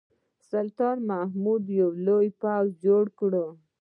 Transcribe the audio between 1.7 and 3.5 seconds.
یو لوی پوځ جوړ کړ.